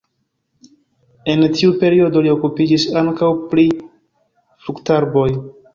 [1.33, 3.71] En tiu periodo li okupiĝis ankaŭ pri
[4.65, 5.29] fruktarboj.